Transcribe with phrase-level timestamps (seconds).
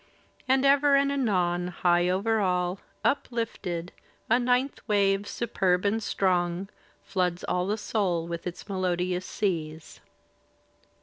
[0.47, 3.91] And ever and anon, high over all Uplifted,
[4.31, 6.69] a ninth wave superb and strong.
[7.03, 9.99] Floods all the soul with its melodious seas.